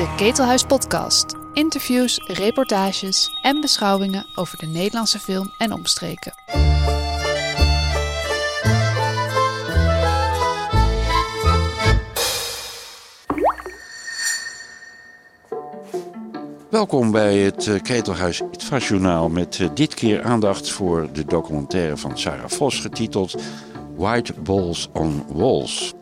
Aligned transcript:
De 0.00 0.14
Ketelhuis 0.16 0.64
Podcast. 0.64 1.34
Interviews, 1.52 2.20
reportages 2.26 3.30
en 3.42 3.60
beschouwingen 3.60 4.26
over 4.34 4.58
de 4.58 4.66
Nederlandse 4.66 5.18
film 5.18 5.52
en 5.58 5.72
omstreken. 5.72 6.32
Welkom 16.70 17.10
bij 17.10 17.36
het 17.38 17.66
uh, 17.66 17.80
Ketelhuis 17.82 18.42
Journaal 18.78 19.28
met 19.28 19.58
uh, 19.58 19.68
dit 19.74 19.94
keer 19.94 20.22
aandacht 20.22 20.70
voor 20.70 21.08
de 21.12 21.24
documentaire 21.24 21.96
van 21.96 22.18
Sarah 22.18 22.50
Vos 22.50 22.78
getiteld 22.78 23.42
White 23.96 24.32
Balls 24.32 24.88
on 24.92 25.24
Walls. 25.32 25.94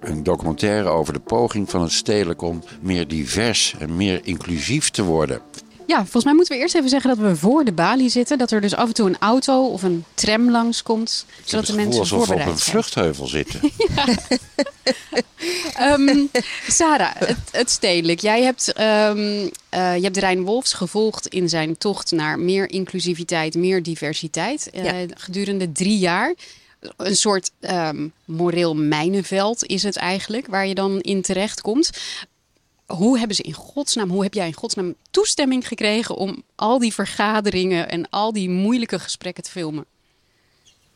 Een 0.00 0.22
documentaire 0.22 0.88
over 0.88 1.12
de 1.12 1.20
poging 1.20 1.70
van 1.70 1.82
het 1.82 1.92
stedelijk 1.92 2.42
om 2.42 2.62
meer 2.80 3.08
divers 3.08 3.74
en 3.78 3.96
meer 3.96 4.20
inclusief 4.24 4.90
te 4.90 5.04
worden. 5.04 5.40
Ja, 5.90 5.96
volgens 5.96 6.24
mij 6.24 6.34
moeten 6.34 6.54
we 6.54 6.62
eerst 6.62 6.74
even 6.74 6.88
zeggen 6.88 7.10
dat 7.10 7.18
we 7.18 7.36
voor 7.36 7.64
de 7.64 7.72
balie 7.72 8.08
zitten. 8.08 8.38
Dat 8.38 8.50
er 8.50 8.60
dus 8.60 8.74
af 8.74 8.88
en 8.88 8.94
toe 8.94 9.08
een 9.08 9.18
auto 9.18 9.66
of 9.66 9.82
een 9.82 10.04
tram 10.14 10.50
langskomt. 10.50 11.26
Zodat 11.44 11.66
de 11.66 11.74
mensen 11.74 12.00
alsof 12.00 12.18
voorbereid 12.18 12.44
we 12.44 12.50
op 12.50 12.56
een 12.56 12.62
vluchtheuvel 12.62 13.26
zitten. 13.26 13.60
um, 15.98 16.30
Sarah, 16.68 17.16
het, 17.16 17.38
het, 17.50 17.70
stedelijk. 17.70 18.20
Jij 18.20 18.42
hebt, 18.42 18.80
um, 18.80 19.18
uh, 19.26 19.96
je 19.96 20.02
hebt 20.02 20.16
Rijn 20.16 20.42
Wolfs 20.44 20.72
gevolgd 20.72 21.26
in 21.26 21.48
zijn 21.48 21.78
tocht 21.78 22.12
naar 22.12 22.38
meer 22.38 22.70
inclusiviteit, 22.70 23.54
meer 23.54 23.82
diversiteit. 23.82 24.70
Uh, 24.74 24.92
gedurende 25.14 25.72
drie 25.72 25.98
jaar 25.98 26.34
een 26.96 27.16
soort 27.16 27.50
um, 27.60 28.12
moreel 28.24 28.76
mijnenveld 28.76 29.66
is 29.66 29.82
het 29.82 29.96
eigenlijk, 29.96 30.46
waar 30.46 30.66
je 30.66 30.74
dan 30.74 31.00
in 31.00 31.22
terecht 31.22 31.60
komt. 31.60 31.90
Hoe 32.86 33.18
hebben 33.18 33.36
ze 33.36 33.42
in 33.42 33.52
godsnaam, 33.52 34.10
hoe 34.10 34.22
heb 34.22 34.34
jij 34.34 34.46
in 34.46 34.54
godsnaam 34.54 34.94
toestemming 35.10 35.68
gekregen 35.68 36.16
om 36.16 36.42
al 36.54 36.78
die 36.78 36.94
vergaderingen 36.94 37.88
en 37.88 38.10
al 38.10 38.32
die 38.32 38.50
moeilijke 38.50 38.98
gesprekken 38.98 39.42
te 39.42 39.50
filmen? 39.50 39.84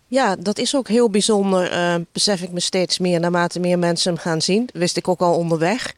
Ja, 0.07 0.37
dat 0.37 0.59
is 0.59 0.77
ook 0.77 0.89
heel 0.89 1.11
bijzonder, 1.11 1.73
uh, 1.73 1.95
besef 2.13 2.43
ik 2.43 2.51
me 2.51 2.61
steeds 2.61 2.99
meer 2.99 3.21
naarmate 3.21 3.61
meer 3.61 3.79
mensen 3.79 4.13
hem 4.13 4.23
gaan 4.23 4.43
zien. 4.43 4.69
Wist 4.73 4.97
ik 4.97 5.09
ook 5.09 5.21
al 5.21 5.37
onderweg. 5.37 5.95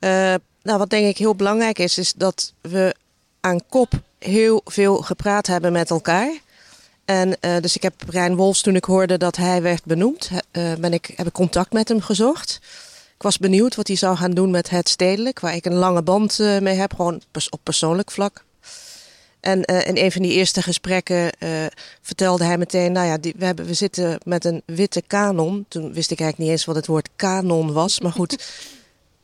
Uh, 0.00 0.34
nou, 0.62 0.78
wat 0.78 0.90
denk 0.90 1.06
ik 1.06 1.18
heel 1.18 1.34
belangrijk 1.34 1.78
is, 1.78 1.98
is 1.98 2.12
dat 2.12 2.52
we 2.60 2.94
aan 3.40 3.60
kop 3.68 3.92
heel 4.18 4.60
veel 4.64 4.96
gepraat 4.96 5.46
hebben 5.46 5.72
met 5.72 5.90
elkaar. 5.90 6.40
En 7.08 7.36
uh, 7.40 7.56
dus 7.60 7.76
ik 7.76 7.82
heb 7.82 7.94
Rijn 8.08 8.36
Wolfs, 8.36 8.60
toen 8.60 8.76
ik 8.76 8.84
hoorde 8.84 9.16
dat 9.16 9.36
hij 9.36 9.62
werd 9.62 9.84
benoemd, 9.84 10.30
uh, 10.52 10.74
ben 10.74 10.92
ik, 10.92 11.12
heb 11.16 11.26
ik 11.26 11.32
contact 11.32 11.72
met 11.72 11.88
hem 11.88 12.00
gezocht. 12.00 12.60
Ik 13.14 13.22
was 13.22 13.38
benieuwd 13.38 13.74
wat 13.74 13.86
hij 13.86 13.96
zou 13.96 14.16
gaan 14.16 14.30
doen 14.30 14.50
met 14.50 14.70
het 14.70 14.88
stedelijk, 14.88 15.40
waar 15.40 15.54
ik 15.54 15.64
een 15.64 15.74
lange 15.74 16.02
band 16.02 16.38
uh, 16.38 16.58
mee 16.58 16.74
heb, 16.74 16.94
gewoon 16.94 17.22
pers 17.30 17.48
op 17.48 17.60
persoonlijk 17.62 18.10
vlak. 18.10 18.44
En 19.40 19.64
in 19.64 19.96
een 19.96 20.12
van 20.12 20.22
die 20.22 20.32
eerste 20.32 20.62
gesprekken 20.62 21.30
vertelde 22.02 22.44
hij 22.44 22.58
meteen, 22.58 22.92
nou 22.92 23.06
ja, 23.06 23.18
die, 23.18 23.34
we, 23.36 23.44
hebben, 23.44 23.66
we 23.66 23.74
zitten 23.74 24.18
met 24.24 24.44
een 24.44 24.62
witte 24.66 25.02
kanon. 25.06 25.64
Toen 25.68 25.92
wist 25.92 26.10
ik 26.10 26.20
eigenlijk 26.20 26.38
niet 26.38 26.58
eens 26.58 26.64
wat 26.64 26.76
het 26.76 26.86
woord 26.86 27.08
kanon 27.16 27.72
was, 27.72 28.00
maar 28.00 28.12
goed. 28.12 28.44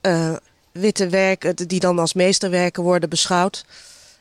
witte 0.73 1.09
werken 1.09 1.57
die 1.57 1.81
dan 1.81 1.99
als 1.99 2.15
meesterwerken 2.15 2.83
worden 2.83 3.09
beschouwd. 3.09 3.65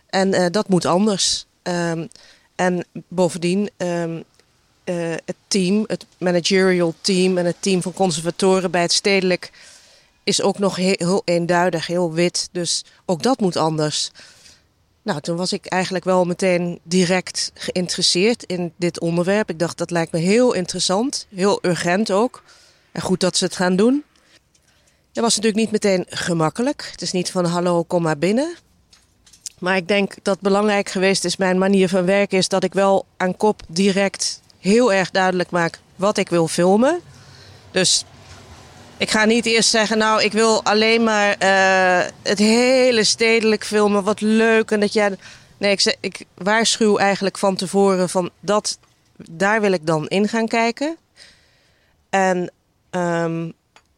En 0.10 0.52
dat 0.52 0.70
moet 0.70 0.86
anders. 0.86 1.46
Ehm, 1.62 2.06
en 2.56 2.86
bovendien, 3.08 3.70
um, 3.78 4.24
uh, 4.86 5.16
het 5.26 5.36
team, 5.48 5.84
het 5.88 6.06
managerial 6.18 6.94
team 7.02 7.38
en 7.38 7.46
het 7.46 7.62
team 7.62 7.82
van 7.82 7.94
conservatoren 7.94 8.72
bij 8.72 8.82
het 8.82 8.92
stedelijk 8.92 9.52
is 10.24 10.42
ook 10.42 10.60
nog 10.60 10.76
heel, 10.76 10.96
heel, 10.98 11.22
eenduidig, 11.26 11.88
heel 11.88 12.14
wit. 12.14 12.50
Dus 12.52 12.86
ook 13.06 13.24
dat 13.24 13.40
moet 13.40 13.56
anders. 13.56 14.12
Nou, 15.02 15.22
toen 15.22 15.38
was 15.38 15.54
ik 15.54 15.66
eigenlijk 15.66 16.04
wel 16.06 16.26
meteen 16.26 16.80
direct 16.84 17.52
geïnteresseerd 17.54 18.44
in 18.44 18.74
dit 18.78 19.00
onderwerp. 19.00 19.50
Ik 19.50 19.60
dacht, 19.60 19.78
dat 19.78 19.92
lijkt 19.92 20.12
me 20.12 20.20
heel 20.20 20.54
interessant, 20.54 21.28
heel 21.36 21.60
urgent 21.62 22.12
ook. 22.12 22.44
En 22.92 23.02
goed 23.02 23.20
dat 23.20 23.38
ze 23.38 23.44
het 23.44 23.56
gaan 23.56 23.76
doen. 23.76 24.04
Dat 25.12 25.24
was 25.24 25.36
natuurlijk 25.36 25.64
niet 25.64 25.72
meteen 25.72 26.06
gemakkelijk. 26.10 26.90
Het 26.92 27.02
is 27.02 27.12
niet 27.12 27.32
van 27.32 27.46
hallo, 27.46 27.84
kom 27.84 28.02
maar 28.02 28.18
binnen. 28.18 28.56
Maar 29.64 29.76
ik 29.76 29.88
denk 29.88 30.14
dat 30.22 30.40
belangrijk 30.40 30.90
geweest 30.90 31.26
is, 31.26 31.38
mijn 31.38 31.58
manier 31.58 31.90
van 31.90 32.06
werken, 32.06 32.38
is 32.38 32.48
dat 32.48 32.64
ik 32.64 32.74
wel 32.74 33.06
aan 33.18 33.38
kop 33.38 33.62
direct 33.68 34.42
heel 34.60 34.94
erg 34.94 35.12
duidelijk 35.12 35.50
maak 35.50 35.80
wat 35.96 36.18
ik 36.18 36.30
wil 36.30 36.48
filmen. 36.48 37.00
Dus 37.72 38.06
ik 38.98 39.12
ga 39.12 39.26
niet 39.26 39.46
eerst 39.46 39.70
zeggen, 39.70 39.98
nou, 39.98 40.24
ik 40.24 40.32
wil 40.32 40.64
alleen 40.64 41.04
maar 41.04 41.36
uh, 41.44 42.10
het 42.24 42.40
hele 42.40 43.04
stedelijk 43.04 43.66
filmen, 43.66 44.04
wat 44.04 44.22
leuk. 44.22 44.72
En 44.72 44.80
dat 44.80 44.94
jij. 44.94 45.16
Nee, 45.58 45.72
ik, 45.72 45.98
ik 46.00 46.26
waarschuw 46.34 46.98
eigenlijk 46.98 47.38
van 47.38 47.56
tevoren 47.56 48.10
van 48.10 48.30
dat, 48.40 48.78
daar 49.32 49.62
wil 49.62 49.72
ik 49.72 49.86
dan 49.86 50.08
in 50.08 50.28
gaan 50.28 50.48
kijken. 50.48 50.98
En 52.10 52.52
um, 52.92 53.54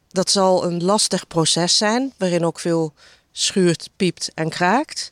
dat 0.09 0.29
zal 0.29 0.65
een 0.65 0.83
lastig 0.83 1.27
proces 1.27 1.77
zijn, 1.77 2.13
waarin 2.17 2.45
ook 2.45 2.59
veel 2.59 2.93
schuurt, 3.31 3.89
piept 3.95 4.31
en 4.33 4.49
kraakt. 4.49 5.11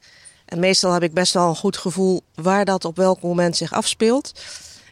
En 0.53 0.59
meestal 0.59 0.93
heb 0.93 1.03
ik 1.03 1.13
best 1.13 1.33
wel 1.33 1.49
een 1.49 1.55
goed 1.55 1.77
gevoel 1.77 2.21
waar 2.35 2.65
dat 2.65 2.85
op 2.85 2.95
welk 2.95 3.21
moment 3.21 3.57
zich 3.57 3.73
afspeelt. 3.73 4.31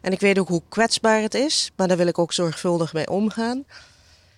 En 0.02 0.12
ik 0.12 0.20
weet 0.20 0.40
ook 0.40 0.48
hoe 0.48 0.62
kwetsbaar 0.70 1.22
het 1.22 1.34
is, 1.34 1.72
maar 1.76 1.88
daar 1.88 1.98
wil 1.98 2.08
ik 2.08 2.20
ook 2.20 2.34
zorgvuldig 2.34 2.94
mee 2.94 3.10
omgaan. 3.10 3.64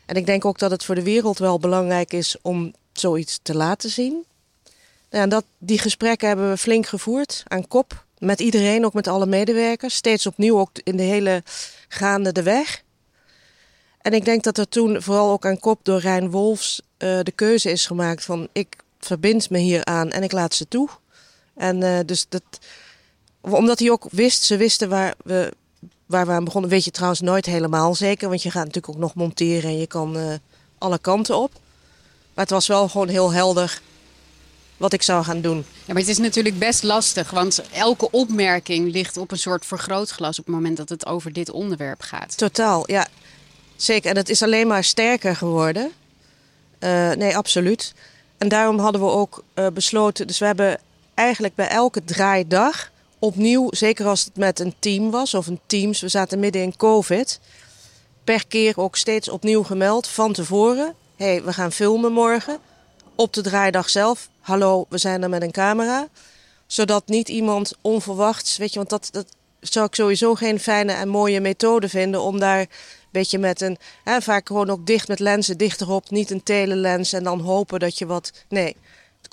En 0.06 0.16
ik 0.16 0.25
denk 0.25 0.45
ook 0.45 0.59
dat 0.59 0.72
het 0.72 0.85
voor 0.85 0.95
de 0.95 1.03
wereld 1.03 1.38
wel 1.38 1.59
belangrijk 1.59 2.13
is 2.13 2.35
om 2.41 2.73
zoiets 2.94 3.39
te 3.41 3.56
laten 3.56 3.89
zien. 3.89 4.25
Nou, 5.09 5.29
dat, 5.29 5.44
die 5.57 5.79
gesprekken 5.79 6.28
hebben 6.28 6.50
we 6.50 6.57
flink 6.57 6.88
gevoerd 6.88 7.44
aan 7.47 7.67
kop. 7.67 8.06
Met 8.17 8.39
iedereen, 8.39 8.85
ook 8.85 8.94
met 8.94 9.07
alle 9.07 9.25
medewerkers. 9.25 9.95
Steeds 9.95 10.25
opnieuw 10.25 10.59
ook 10.59 10.69
in 10.83 10.97
de 10.97 11.03
hele 11.03 11.44
gaande 11.88 12.31
de 12.31 12.44
weg. 12.44 12.83
En 14.01 14.13
ik 14.13 14.25
denk 14.25 14.44
dat 14.44 14.57
er 14.57 14.69
toen 14.69 15.01
vooral 15.01 15.31
ook 15.31 15.45
aan 15.45 15.59
kop 15.59 15.79
door 15.83 16.00
Rijn 16.00 16.31
Wolfs 16.31 16.81
uh, 16.81 17.19
de 17.22 17.33
keuze 17.35 17.72
is 17.72 17.85
gemaakt 17.85 18.25
van 18.25 18.47
ik 18.51 18.75
verbind 19.00 19.50
me 19.50 19.57
hier 19.57 19.85
aan 19.85 20.12
en 20.12 20.23
ik 20.23 20.31
laat 20.31 20.53
ze 20.53 20.67
toe. 20.67 20.89
En 21.55 21.81
uh, 21.81 21.99
dus 22.05 22.25
dat, 22.29 22.43
omdat 23.41 23.79
hij 23.79 23.91
ook 23.91 24.07
wist, 24.11 24.43
ze 24.43 24.57
wisten 24.57 24.89
waar 24.89 25.13
we, 25.23 25.53
waar 26.05 26.25
we 26.25 26.31
aan 26.31 26.43
begonnen. 26.43 26.69
Weet 26.69 26.83
je 26.83 26.91
trouwens 26.91 27.21
nooit 27.21 27.45
helemaal 27.45 27.95
zeker, 27.95 28.29
want 28.29 28.43
je 28.43 28.51
gaat 28.51 28.65
natuurlijk 28.65 28.93
ook 28.93 29.01
nog 29.01 29.15
monteren 29.15 29.69
en 29.69 29.77
je 29.77 29.87
kan 29.87 30.17
uh, 30.17 30.33
alle 30.77 30.99
kanten 30.99 31.37
op. 31.37 31.51
Maar 32.33 32.43
het 32.43 32.53
was 32.53 32.67
wel 32.67 32.89
gewoon 32.89 33.07
heel 33.07 33.33
helder 33.33 33.81
wat 34.77 34.93
ik 34.93 35.01
zou 35.01 35.23
gaan 35.23 35.41
doen. 35.41 35.57
Ja, 35.57 35.93
maar 35.93 36.01
het 36.01 36.07
is 36.07 36.17
natuurlijk 36.17 36.59
best 36.59 36.83
lastig, 36.83 37.29
want 37.29 37.63
elke 37.71 38.11
opmerking 38.11 38.91
ligt 38.91 39.17
op 39.17 39.31
een 39.31 39.37
soort 39.37 39.65
vergrootglas 39.65 40.39
op 40.39 40.45
het 40.45 40.55
moment 40.55 40.77
dat 40.77 40.89
het 40.89 41.05
over 41.05 41.33
dit 41.33 41.49
onderwerp 41.49 42.01
gaat. 42.01 42.37
Totaal, 42.37 42.91
ja. 42.91 43.07
Zeker. 43.75 44.09
En 44.09 44.17
het 44.17 44.29
is 44.29 44.43
alleen 44.43 44.67
maar 44.67 44.83
sterker 44.83 45.35
geworden. 45.35 45.91
Uh, 46.79 47.11
nee, 47.11 47.37
absoluut. 47.37 47.93
En 48.37 48.47
daarom 48.47 48.79
hadden 48.79 49.01
we 49.01 49.07
ook 49.07 49.43
uh, 49.55 49.67
besloten. 49.67 50.27
Dus 50.27 50.39
we 50.39 50.45
hebben 50.45 50.79
eigenlijk 51.13 51.56
bij 51.56 51.68
elke 51.68 52.03
draaidag 52.03 52.91
opnieuw, 53.19 53.68
zeker 53.69 54.06
als 54.06 54.24
het 54.25 54.38
met 54.38 54.59
een 54.59 54.74
team 54.79 55.12
was 55.12 55.34
of 55.34 55.47
een 55.47 55.59
teams, 55.66 56.01
we 56.01 56.07
zaten 56.07 56.40
midden 56.40 56.62
in 56.62 56.75
COVID, 56.75 57.40
per 58.24 58.47
keer 58.47 58.74
ook 58.78 58.96
steeds 58.96 59.29
opnieuw 59.29 59.63
gemeld 59.63 60.07
van 60.07 60.34
tevoren. 60.34 60.96
Hé, 61.16 61.25
hey, 61.25 61.44
we 61.44 61.53
gaan 61.53 61.72
filmen 61.72 62.12
morgen. 62.12 62.57
Op 63.16 63.34
de 63.34 63.41
draaidag 63.41 63.90
zelf. 63.90 64.29
Hallo, 64.40 64.85
we 64.90 64.97
zijn 64.97 65.24
er 65.24 65.29
met 65.29 65.41
een 65.41 65.51
camera. 65.51 66.07
Zodat 66.68 67.07
niet 67.07 67.30
iemand 67.30 67.74
onverwachts, 67.81 68.57
weet 68.57 68.72
je, 68.72 68.78
want 68.78 68.90
dat, 68.90 69.09
dat 69.12 69.25
zou 69.59 69.85
ik 69.85 69.95
sowieso 69.95 70.35
geen 70.35 70.59
fijne 70.59 70.91
en 70.91 71.07
mooie 71.07 71.40
methode 71.40 71.90
vinden 71.90 72.22
om 72.22 72.40
daar 72.40 72.59
een 72.59 72.68
beetje 73.12 73.40
met 73.40 73.62
een, 73.62 73.78
hè, 74.03 74.22
vaak 74.22 74.47
gewoon 74.47 74.69
ook 74.69 74.85
dicht 74.85 75.07
met 75.07 75.19
lenzen 75.19 75.57
dichterop, 75.57 76.09
niet 76.09 76.31
een 76.31 76.44
telelens 76.44 77.13
en 77.13 77.24
dan 77.24 77.40
hopen 77.40 77.80
dat 77.80 77.97
je 77.97 78.06
wat. 78.06 78.31
Nee, 78.50 78.75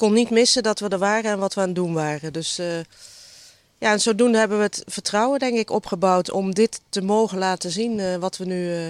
kon 0.00 0.12
niet 0.12 0.31
missen 0.31 0.62
dat 0.62 0.79
we 0.79 0.88
er 0.88 0.99
waren 0.99 1.31
en 1.31 1.38
wat 1.38 1.55
we 1.55 1.61
aan 1.61 1.67
het 1.67 1.76
doen 1.76 1.93
waren. 1.93 2.32
Dus 2.32 2.58
uh, 2.58 2.67
ja, 3.79 3.93
en 3.93 4.00
zodoende 4.00 4.38
hebben 4.38 4.56
we 4.56 4.62
het 4.62 4.82
vertrouwen, 4.87 5.38
denk 5.38 5.58
ik, 5.58 5.70
opgebouwd 5.70 6.31
om 6.31 6.55
dit 6.55 6.81
te 6.88 7.02
mogen 7.02 7.38
laten 7.38 7.70
zien. 7.70 7.99
Uh, 7.99 8.17
wat 8.17 8.37
we 8.37 8.44
nu 8.44 8.75
uh, 8.75 8.88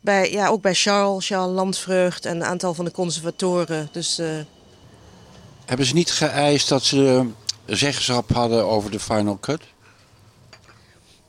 bij, 0.00 0.30
ja, 0.30 0.48
ook 0.48 0.62
bij 0.62 0.74
Charles, 0.74 1.26
Charles 1.26 1.54
Landvreugd 1.54 2.26
en 2.26 2.36
een 2.36 2.44
aantal 2.44 2.74
van 2.74 2.84
de 2.84 2.90
conservatoren. 2.90 3.88
Dus, 3.92 4.20
hebben 5.64 5.86
ze 5.86 5.94
niet 5.94 6.10
geëist 6.10 6.68
dat 6.68 6.82
ze 6.82 7.26
zeggenschap 7.66 8.32
hadden 8.32 8.66
over 8.66 8.90
de 8.90 9.00
final 9.00 9.38
cut? 9.40 9.62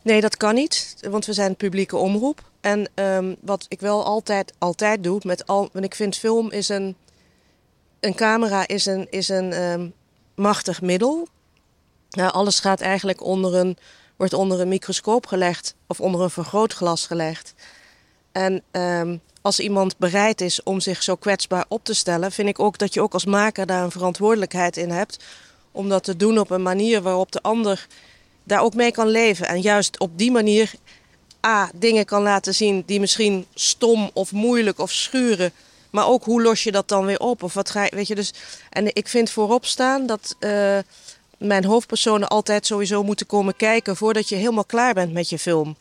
Nee, 0.02 0.22
dat 0.22 0.38
kan 0.38 0.56
niet, 0.56 0.96
want 1.10 1.25
we 1.25 1.34
zijn 1.34 1.50
een 1.50 1.56
publieke 1.56 1.98
omroep. 1.98 2.44
En 2.62 2.90
um, 2.96 3.36
wat 3.42 3.66
ik 3.68 3.80
wel 3.80 4.06
altijd, 4.06 4.54
altijd 4.57 5.04
doe, 5.04 5.19
met 5.24 5.48
al, 5.48 5.69
want 5.74 5.86
ik 5.86 5.96
vind 5.96 6.18
film 6.18 6.52
is 6.52 6.69
een 6.69 6.96
een 8.06 8.16
camera 8.16 8.68
is 8.68 8.86
een, 8.86 9.07
is 9.10 9.30
een 9.30 9.62
um, 9.62 9.94
machtig 10.36 10.81
middel. 10.81 11.28
Alles 12.10 12.60
gaat 12.60 12.81
eigenlijk 12.81 13.24
onder 13.24 13.56
een, 13.56 13.78
wordt 14.16 14.34
onder 14.34 14.60
een 14.60 14.68
microscoop 14.68 15.25
gelegd 15.25 15.75
of 15.88 16.00
onder 16.00 16.22
een 16.22 16.30
vergrootglas 16.30 17.07
gelegd. 17.07 17.54
En 18.31 18.62
um, 18.72 19.22
als 19.42 19.60
iemand 19.60 19.98
bereid 19.98 20.42
is 20.42 20.63
om 20.63 20.80
zich 20.80 21.04
zo 21.04 21.16
kwetsbaar 21.16 21.66
op 21.68 21.84
te 21.84 21.94
stellen, 21.94 22.31
vind 22.31 22.48
ik 22.48 22.60
ook 22.60 22.78
dat 22.78 22.94
je 22.94 23.02
ook 23.02 23.13
als 23.13 23.25
maker 23.25 23.66
daar 23.66 23.84
een 23.84 23.92
verantwoordelijkheid 23.92 24.78
in 24.78 24.90
hebt. 24.90 25.24
Om 25.72 25.90
dat 25.90 26.04
te 26.04 26.16
doen 26.16 26.40
op 26.40 26.50
een 26.50 26.62
manier 26.62 27.02
waarop 27.02 27.31
de 27.31 27.42
ander 27.42 27.88
daar 28.44 28.62
ook 28.62 28.74
mee 28.74 28.92
kan 28.92 29.07
leven. 29.07 29.48
En 29.48 29.62
juist 29.62 30.00
op 30.00 30.18
die 30.18 30.31
manier 30.31 30.74
A, 31.46 31.69
dingen 31.74 32.06
kan 32.06 32.22
laten 32.22 32.56
zien 32.56 32.84
die 32.86 33.00
misschien 33.00 33.46
stom 33.54 34.10
of 34.13 34.31
moeilijk 34.31 34.80
of 34.80 34.92
schuren. 34.92 35.52
Maar 35.95 36.07
ook 36.07 36.24
hoe 36.24 36.42
los 36.42 36.63
je 36.63 36.71
dat 36.71 36.88
dan 36.88 37.06
weer 37.06 37.19
op? 37.19 37.44
Of 37.44 37.53
wat 37.53 37.69
ga 37.69 37.83
je, 37.83 37.95
weet 37.95 38.07
je, 38.07 38.15
dus, 38.15 38.33
en 38.69 38.95
ik 38.95 39.07
vind 39.07 39.30
voorop 39.30 39.65
staan 39.65 40.06
dat 40.06 40.36
uh, 40.39 40.77
mijn 41.38 41.65
hoofdpersonen 41.65 42.27
altijd 42.27 42.65
sowieso 42.65 43.03
moeten 43.03 43.25
komen 43.25 43.56
kijken 43.56 43.95
voordat 43.95 44.30
je 44.30 44.36
helemaal 44.36 44.65
klaar 44.65 44.94
bent 44.94 45.13
met 45.13 45.30
je 45.30 45.39
film. 45.39 45.77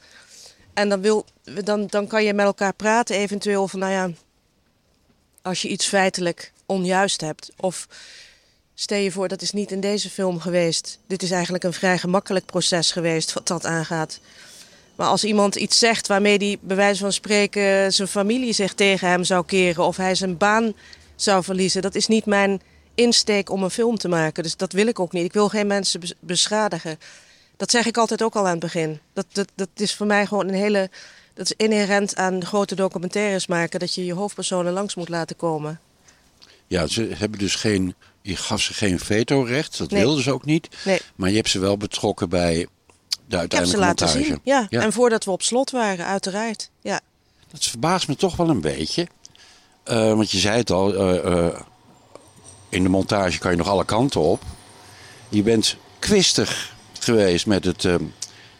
En 0.74 0.88
dan, 0.88 1.00
wil, 1.00 1.24
dan, 1.64 1.86
dan 1.86 2.06
kan 2.06 2.24
je 2.24 2.34
met 2.34 2.46
elkaar 2.46 2.74
praten, 2.74 3.16
eventueel 3.16 3.68
van, 3.68 3.78
nou 3.78 3.92
ja, 3.92 4.10
als 5.42 5.62
je 5.62 5.68
iets 5.68 5.86
feitelijk 5.86 6.52
onjuist 6.66 7.20
hebt. 7.20 7.50
Of 7.56 7.88
stel 8.74 8.98
je 8.98 9.12
voor, 9.12 9.28
dat 9.28 9.42
is 9.42 9.52
niet 9.52 9.70
in 9.70 9.80
deze 9.80 10.10
film 10.10 10.40
geweest. 10.40 10.98
Dit 11.06 11.22
is 11.22 11.30
eigenlijk 11.30 11.64
een 11.64 11.72
vrij 11.72 11.98
gemakkelijk 11.98 12.46
proces 12.46 12.92
geweest 12.92 13.32
wat 13.32 13.46
dat 13.46 13.64
aangaat. 13.64 14.20
Maar 14.94 15.06
als 15.06 15.24
iemand 15.24 15.56
iets 15.56 15.78
zegt 15.78 16.06
waarmee 16.06 16.36
hij 16.36 16.58
bij 16.60 16.76
wijze 16.76 17.00
van 17.00 17.12
spreken 17.12 17.92
zijn 17.92 18.08
familie 18.08 18.52
zich 18.52 18.74
tegen 18.74 19.08
hem 19.08 19.24
zou 19.24 19.44
keren 19.44 19.84
of 19.84 19.96
hij 19.96 20.14
zijn 20.14 20.36
baan 20.36 20.72
zou 21.16 21.44
verliezen, 21.44 21.82
dat 21.82 21.94
is 21.94 22.06
niet 22.06 22.26
mijn 22.26 22.60
insteek 22.94 23.50
om 23.50 23.62
een 23.62 23.70
film 23.70 23.98
te 23.98 24.08
maken. 24.08 24.42
Dus 24.42 24.56
dat 24.56 24.72
wil 24.72 24.86
ik 24.86 25.00
ook 25.00 25.12
niet. 25.12 25.24
Ik 25.24 25.32
wil 25.32 25.48
geen 25.48 25.66
mensen 25.66 26.00
beschadigen. 26.20 26.98
Dat 27.56 27.70
zeg 27.70 27.86
ik 27.86 27.96
altijd 27.96 28.22
ook 28.22 28.34
al 28.34 28.44
aan 28.44 28.50
het 28.50 28.60
begin. 28.60 29.00
Dat, 29.12 29.26
dat, 29.32 29.48
dat 29.54 29.68
is 29.74 29.94
voor 29.94 30.06
mij 30.06 30.26
gewoon 30.26 30.48
een 30.48 30.54
hele. 30.54 30.90
Dat 31.34 31.46
is 31.46 31.66
inherent 31.66 32.16
aan 32.16 32.44
grote 32.44 32.74
documentaires 32.74 33.46
maken, 33.46 33.80
dat 33.80 33.94
je 33.94 34.04
je 34.04 34.14
hoofdpersonen 34.14 34.72
langs 34.72 34.94
moet 34.94 35.08
laten 35.08 35.36
komen. 35.36 35.80
Ja, 36.66 36.86
ze 36.86 37.10
hebben 37.14 37.38
dus 37.38 37.54
geen. 37.54 37.94
Je 38.22 38.36
gaf 38.36 38.60
ze 38.60 38.74
geen 38.74 38.98
vetorecht, 38.98 39.78
dat 39.78 39.90
wilden 39.90 40.22
ze 40.22 40.32
ook 40.32 40.44
niet. 40.44 40.68
Nee. 40.84 41.00
Maar 41.14 41.30
je 41.30 41.36
hebt 41.36 41.48
ze 41.48 41.58
wel 41.58 41.76
betrokken 41.76 42.28
bij 42.28 42.66
de 43.34 43.40
uiteindelijke 43.40 43.82
ik 43.82 43.98
heb 43.98 44.08
ze 44.08 44.14
laten 44.16 44.24
Zien. 44.24 44.40
Ja. 44.42 44.82
en 44.82 44.92
voordat 44.92 45.24
we 45.24 45.30
op 45.30 45.42
slot 45.42 45.70
waren, 45.70 46.06
uiteraard. 46.06 46.70
Ja. 46.80 47.00
Dat 47.50 47.64
verbaast 47.64 48.08
me 48.08 48.16
toch 48.16 48.36
wel 48.36 48.48
een 48.48 48.60
beetje. 48.60 49.06
Uh, 49.90 50.12
want 50.12 50.30
je 50.30 50.38
zei 50.38 50.56
het 50.56 50.70
al, 50.70 50.94
uh, 50.94 51.24
uh, 51.24 51.60
in 52.68 52.82
de 52.82 52.88
montage 52.88 53.38
kan 53.38 53.50
je 53.50 53.56
nog 53.56 53.68
alle 53.68 53.84
kanten 53.84 54.20
op. 54.20 54.42
Je 55.28 55.42
bent 55.42 55.76
kwistig 55.98 56.74
geweest 56.98 57.46
met 57.46 57.64
het 57.64 57.88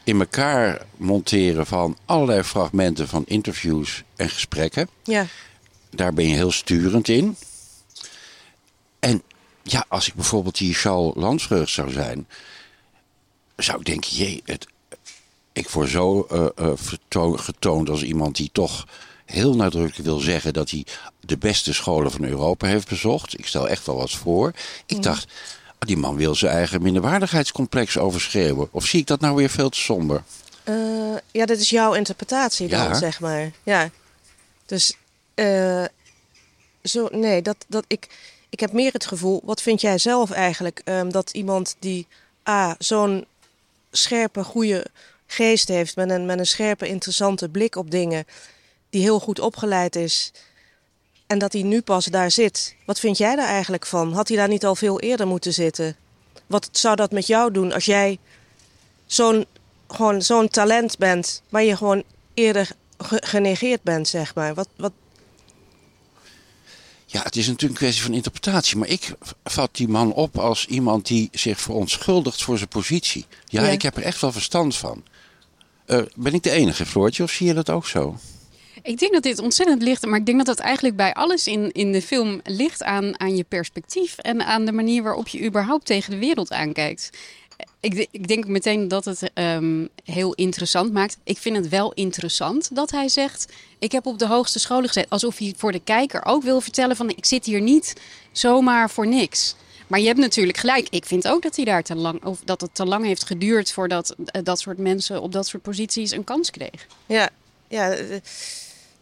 in 0.04 0.20
elkaar 0.20 0.86
monteren 0.96 1.66
van 1.66 1.96
allerlei 2.04 2.42
fragmenten 2.42 3.08
van 3.08 3.24
interviews 3.26 4.02
en 4.16 4.28
gesprekken. 4.30 4.88
Ja. 5.04 5.26
Daar 5.90 6.14
ben 6.14 6.28
je 6.28 6.34
heel 6.34 6.52
sturend 6.52 7.08
in. 7.08 7.36
En 8.98 9.22
ja, 9.62 9.84
als 9.88 10.08
ik 10.08 10.14
bijvoorbeeld 10.14 10.58
die 10.58 10.74
Charles 10.74 11.14
Landsvreugd 11.16 11.70
zou 11.72 11.92
zijn, 11.92 12.26
zou 13.56 13.78
ik 13.78 13.86
denken, 13.86 14.16
jee, 14.16 14.42
het, 14.44 14.66
ik 15.52 15.68
word 15.68 15.88
zo 15.88 16.26
uh, 16.32 16.72
getoond 17.36 17.90
als 17.90 18.02
iemand 18.02 18.36
die 18.36 18.50
toch 18.52 18.86
heel 19.24 19.54
nadrukkelijk 19.54 20.08
wil 20.08 20.18
zeggen 20.18 20.52
dat 20.52 20.70
hij 20.70 20.86
de 21.20 21.36
beste 21.36 21.72
scholen 21.72 22.10
van 22.10 22.24
Europa 22.24 22.66
heeft 22.66 22.88
bezocht. 22.88 23.38
Ik 23.38 23.46
stel 23.46 23.68
echt 23.68 23.86
wel 23.86 23.96
wat 23.96 24.10
voor. 24.10 24.52
Ik 24.86 25.02
dacht, 25.02 25.24
oh, 25.24 25.78
die 25.78 25.96
man 25.96 26.16
wil 26.16 26.34
zijn 26.34 26.52
eigen 26.52 26.82
minderwaardigheidscomplex 26.82 27.98
overschreeuwen. 27.98 28.68
Of 28.70 28.86
zie 28.86 29.00
ik 29.00 29.06
dat 29.06 29.20
nou 29.20 29.34
weer 29.34 29.50
veel 29.50 29.68
te 29.68 29.78
somber? 29.78 30.22
Uh, 30.64 31.16
ja, 31.30 31.46
dat 31.46 31.58
is 31.58 31.70
jouw 31.70 31.92
interpretatie 31.92 32.68
dan, 32.68 32.96
zeg 32.96 33.20
maar. 33.20 33.50
Ja. 33.62 33.90
Dus, 34.66 34.96
zo, 36.82 37.08
nee, 37.10 37.42
dat, 37.42 37.56
dat 37.68 37.84
ik, 37.86 38.08
ik 38.48 38.60
heb 38.60 38.72
meer 38.72 38.92
het 38.92 39.06
gevoel, 39.06 39.40
wat 39.44 39.62
vind 39.62 39.80
jij 39.80 39.98
zelf 39.98 40.30
eigenlijk? 40.30 40.80
Um, 40.84 41.12
dat 41.12 41.30
iemand 41.30 41.76
die 41.78 42.06
A, 42.48 42.74
zo'n 42.78 43.26
scherpe, 43.96 44.44
goede 44.44 44.86
geest 45.26 45.68
heeft, 45.68 45.96
met 45.96 46.10
een, 46.10 46.26
met 46.26 46.38
een 46.38 46.46
scherpe, 46.46 46.88
interessante 46.88 47.48
blik 47.48 47.76
op 47.76 47.90
dingen, 47.90 48.24
die 48.90 49.02
heel 49.02 49.20
goed 49.20 49.40
opgeleid 49.40 49.96
is. 49.96 50.32
En 51.26 51.38
dat 51.38 51.52
hij 51.52 51.62
nu 51.62 51.82
pas 51.82 52.04
daar 52.04 52.30
zit. 52.30 52.74
Wat 52.86 53.00
vind 53.00 53.18
jij 53.18 53.36
daar 53.36 53.48
eigenlijk 53.48 53.86
van? 53.86 54.12
Had 54.12 54.28
hij 54.28 54.36
daar 54.36 54.48
niet 54.48 54.64
al 54.64 54.74
veel 54.74 55.00
eerder 55.00 55.26
moeten 55.26 55.52
zitten? 55.52 55.96
Wat 56.46 56.68
zou 56.72 56.96
dat 56.96 57.12
met 57.12 57.26
jou 57.26 57.52
doen 57.52 57.72
als 57.72 57.84
jij 57.84 58.18
zo'n 59.06 59.46
gewoon 59.88 60.22
zo'n 60.22 60.48
talent 60.48 60.98
bent, 60.98 61.42
maar 61.48 61.62
je 61.62 61.76
gewoon 61.76 62.02
eerder 62.34 62.68
genegeerd 62.98 63.82
bent, 63.82 64.08
zeg 64.08 64.34
maar? 64.34 64.54
Wat, 64.54 64.68
wat, 64.76 64.92
ja, 67.14 67.22
het 67.22 67.36
is 67.36 67.46
natuurlijk 67.46 67.80
een 67.80 67.86
kwestie 67.86 68.04
van 68.04 68.14
interpretatie. 68.14 68.76
Maar 68.76 68.88
ik 68.88 69.14
vat 69.44 69.70
die 69.72 69.88
man 69.88 70.12
op 70.12 70.38
als 70.38 70.66
iemand 70.66 71.06
die 71.06 71.28
zich 71.32 71.60
verontschuldigt 71.60 72.42
voor 72.42 72.56
zijn 72.56 72.68
positie. 72.68 73.24
Ja, 73.46 73.62
ik 73.62 73.82
heb 73.82 73.96
er 73.96 74.02
echt 74.02 74.20
wel 74.20 74.32
verstand 74.32 74.76
van. 74.76 75.02
Uh, 75.86 76.02
ben 76.16 76.34
ik 76.34 76.42
de 76.42 76.50
enige, 76.50 76.86
Floortje, 76.86 77.22
of 77.22 77.30
zie 77.30 77.46
je 77.46 77.54
dat 77.54 77.70
ook 77.70 77.86
zo? 77.86 78.16
Ik 78.82 78.98
denk 78.98 79.12
dat 79.12 79.22
dit 79.22 79.38
ontzettend 79.38 79.82
ligt, 79.82 80.06
maar 80.06 80.18
ik 80.18 80.26
denk 80.26 80.38
dat 80.38 80.56
dat 80.56 80.58
eigenlijk 80.58 80.96
bij 80.96 81.12
alles 81.12 81.46
in, 81.46 81.72
in 81.72 81.92
de 81.92 82.02
film 82.02 82.40
ligt 82.44 82.82
aan, 82.82 83.20
aan 83.20 83.36
je 83.36 83.44
perspectief 83.44 84.18
en 84.18 84.46
aan 84.46 84.64
de 84.64 84.72
manier 84.72 85.02
waarop 85.02 85.28
je 85.28 85.44
überhaupt 85.44 85.86
tegen 85.86 86.10
de 86.10 86.18
wereld 86.18 86.52
aankijkt. 86.52 87.10
Ik, 87.84 88.08
ik, 88.10 88.28
denk 88.28 88.46
meteen 88.46 88.88
dat 88.88 89.04
het 89.04 89.30
um, 89.34 89.88
heel 90.04 90.34
interessant 90.34 90.92
maakt. 90.92 91.18
Ik 91.24 91.38
vind 91.38 91.56
het 91.56 91.68
wel 91.68 91.92
interessant 91.92 92.74
dat 92.74 92.90
hij 92.90 93.08
zegt: 93.08 93.52
Ik 93.78 93.92
heb 93.92 94.06
op 94.06 94.18
de 94.18 94.26
hoogste 94.26 94.58
scholen 94.58 94.86
gezet. 94.86 95.06
Alsof 95.08 95.38
hij 95.38 95.54
voor 95.56 95.72
de 95.72 95.80
kijker 95.80 96.24
ook 96.24 96.42
wil 96.42 96.60
vertellen: 96.60 96.96
van 96.96 97.08
ik 97.08 97.24
zit 97.24 97.44
hier 97.44 97.60
niet 97.60 97.94
zomaar 98.32 98.90
voor 98.90 99.06
niks. 99.06 99.54
Maar 99.86 100.00
je 100.00 100.06
hebt 100.06 100.18
natuurlijk 100.18 100.58
gelijk. 100.58 100.88
Ik 100.88 101.04
vind 101.04 101.28
ook 101.28 101.42
dat 101.42 101.56
hij 101.56 101.64
daar 101.64 101.82
te 101.82 101.94
lang, 101.94 102.24
of 102.24 102.40
dat 102.44 102.60
het 102.60 102.74
te 102.74 102.84
lang 102.84 103.04
heeft 103.04 103.26
geduurd 103.26 103.72
voordat 103.72 104.14
uh, 104.18 104.42
dat 104.42 104.60
soort 104.60 104.78
mensen 104.78 105.22
op 105.22 105.32
dat 105.32 105.46
soort 105.46 105.62
posities 105.62 106.10
een 106.10 106.24
kans 106.24 106.50
kregen. 106.50 106.88
Ja, 107.06 107.28
ja. 107.68 107.96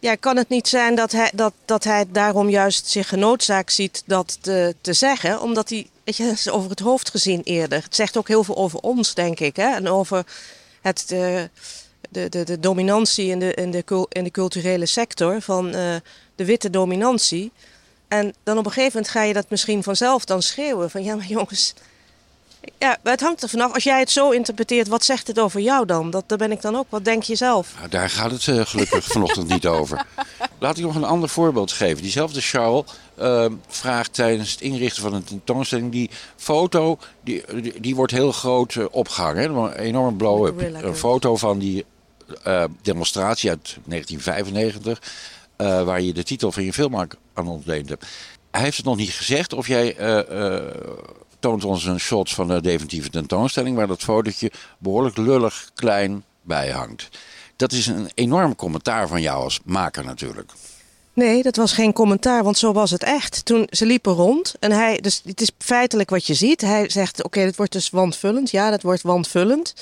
Ja, 0.03 0.15
kan 0.15 0.37
het 0.37 0.49
niet 0.49 0.67
zijn 0.67 0.95
dat 0.95 1.11
hij, 1.11 1.31
dat, 1.33 1.53
dat 1.65 1.83
hij 1.83 2.05
daarom 2.09 2.49
juist 2.49 2.87
zich 2.87 3.07
genoodzaakt 3.07 3.73
ziet 3.73 4.03
dat 4.05 4.37
te, 4.41 4.75
te 4.81 4.93
zeggen? 4.93 5.41
Omdat 5.41 5.69
hij, 5.69 5.87
weet 6.03 6.17
je, 6.17 6.23
is 6.23 6.49
over 6.49 6.69
het 6.69 6.79
hoofd 6.79 7.09
gezien 7.09 7.41
eerder. 7.43 7.83
Het 7.83 7.95
zegt 7.95 8.17
ook 8.17 8.27
heel 8.27 8.43
veel 8.43 8.57
over 8.57 8.79
ons, 8.79 9.13
denk 9.13 9.39
ik. 9.39 9.55
Hè? 9.55 9.75
En 9.75 9.87
over 9.87 10.25
het, 10.81 11.03
de, 11.07 11.49
de, 12.09 12.29
de, 12.29 12.43
de 12.43 12.59
dominantie 12.59 13.29
in 13.29 13.39
de, 13.39 13.53
in, 13.53 13.71
de, 13.71 14.05
in 14.09 14.23
de 14.23 14.31
culturele 14.31 14.85
sector 14.85 15.41
van 15.41 15.75
uh, 15.75 15.95
de 16.35 16.45
witte 16.45 16.69
dominantie. 16.69 17.51
En 18.07 18.33
dan 18.43 18.57
op 18.57 18.65
een 18.65 18.71
gegeven 18.71 18.95
moment 18.95 19.11
ga 19.11 19.23
je 19.23 19.33
dat 19.33 19.49
misschien 19.49 19.83
vanzelf 19.83 20.25
dan 20.25 20.41
schreeuwen. 20.41 20.89
Van 20.89 21.03
ja, 21.03 21.15
maar 21.15 21.27
jongens, 21.27 21.73
ja, 22.77 22.97
het 23.03 23.21
hangt 23.21 23.43
er 23.43 23.49
vanaf. 23.49 23.73
Als 23.73 23.83
jij 23.83 23.99
het 23.99 24.11
zo 24.11 24.29
interpreteert, 24.29 24.87
wat 24.87 25.05
zegt 25.05 25.27
het 25.27 25.39
over 25.39 25.59
jou 25.59 25.85
dan? 25.85 26.09
Dat, 26.09 26.23
daar 26.27 26.37
ben 26.37 26.51
ik 26.51 26.61
dan 26.61 26.75
ook. 26.75 26.85
Wat 26.89 27.05
denk 27.05 27.23
je 27.23 27.35
zelf? 27.35 27.73
Nou, 27.77 27.89
daar 27.89 28.09
gaat 28.09 28.31
het 28.31 28.47
uh, 28.47 28.65
gelukkig 28.65 29.05
vanochtend 29.05 29.47
niet 29.47 29.67
over. 29.67 30.05
Laat 30.59 30.77
ik 30.77 30.83
nog 30.83 30.95
een 30.95 31.03
ander 31.03 31.29
voorbeeld 31.29 31.71
geven. 31.71 32.01
Diezelfde 32.01 32.41
Charles 32.41 32.83
uh, 33.19 33.45
vraagt 33.67 34.13
tijdens 34.13 34.51
het 34.51 34.61
inrichten 34.61 35.01
van 35.01 35.13
een 35.13 35.23
tentoonstelling... 35.23 35.91
die 35.91 36.09
foto, 36.35 36.97
die, 37.23 37.43
die, 37.81 37.95
wordt 37.95 38.11
heel 38.11 38.31
groot 38.31 38.75
uh, 38.75 38.85
opgehangen. 38.91 39.55
Een 39.55 39.73
enorme 39.73 40.17
blow-up. 40.17 40.83
Een 40.83 40.95
foto 40.95 41.35
van 41.35 41.59
die 41.59 41.85
demonstratie 42.81 43.49
uit 43.49 43.77
1995... 43.85 45.01
waar 45.57 46.01
je 46.01 46.13
de 46.13 46.23
titel 46.23 46.51
van 46.51 46.63
je 46.63 46.73
film 46.73 46.95
aan 47.33 47.47
ontleend 47.47 47.89
hebt. 47.89 48.05
Hij 48.51 48.61
heeft 48.61 48.77
het 48.77 48.85
nog 48.85 48.97
niet 48.97 49.11
gezegd 49.11 49.53
of 49.53 49.67
jij 49.67 49.95
toont 51.43 51.63
ons 51.63 51.85
een 51.85 51.99
shot 51.99 52.31
van 52.31 52.47
de 52.47 52.61
definitieve 52.61 53.09
tentoonstelling... 53.09 53.75
waar 53.75 53.87
dat 53.87 54.03
fotootje 54.03 54.51
behoorlijk 54.77 55.17
lullig 55.17 55.69
klein 55.73 56.23
bij 56.41 56.69
hangt. 56.69 57.09
Dat 57.55 57.71
is 57.71 57.87
een 57.87 58.09
enorm 58.13 58.55
commentaar 58.55 59.07
van 59.07 59.21
jou 59.21 59.43
als 59.43 59.59
maker 59.65 60.05
natuurlijk. 60.05 60.51
Nee, 61.13 61.43
dat 61.43 61.55
was 61.55 61.73
geen 61.73 61.93
commentaar, 61.93 62.43
want 62.43 62.57
zo 62.57 62.73
was 62.73 62.91
het 62.91 63.03
echt. 63.03 63.45
Toen 63.45 63.67
ze 63.69 63.85
liepen 63.85 64.13
rond 64.13 64.55
en 64.59 64.71
hij, 64.71 64.99
dus 65.01 65.21
het 65.25 65.41
is 65.41 65.51
feitelijk 65.57 66.09
wat 66.09 66.27
je 66.27 66.33
ziet. 66.33 66.61
Hij 66.61 66.89
zegt: 66.89 67.23
Oké, 67.23 67.43
dit 67.43 67.55
wordt 67.55 67.71
dus 67.71 67.89
wandvullend. 67.89 68.51
Ja, 68.51 68.69
dat 68.69 68.81
wordt 68.81 69.01
wandvullend. 69.01 69.73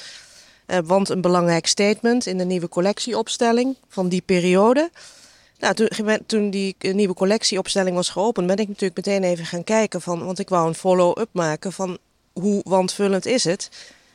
Uh, 0.67 0.77
want 0.83 1.09
een 1.09 1.21
belangrijk 1.21 1.67
statement 1.67 2.25
in 2.25 2.37
de 2.37 2.45
nieuwe 2.45 2.69
collectieopstelling 2.69 3.75
van 3.87 4.09
die 4.09 4.21
periode. 4.21 4.89
Nou, 5.61 5.73
toen, 5.73 6.19
toen 6.25 6.49
die 6.49 6.75
nieuwe 6.79 7.13
collectieopstelling 7.13 7.95
was 7.95 8.09
geopend, 8.09 8.47
ben 8.47 8.57
ik 8.57 8.67
natuurlijk 8.67 8.95
meteen 8.95 9.23
even 9.23 9.45
gaan 9.45 9.63
kijken 9.63 10.01
van, 10.01 10.25
want 10.25 10.39
ik 10.39 10.49
wou 10.49 10.67
een 10.67 10.75
follow-up 10.75 11.29
maken 11.31 11.73
van 11.73 11.97
hoe 12.33 12.61
wandvullend 12.63 13.25
is 13.25 13.43
het. 13.43 13.69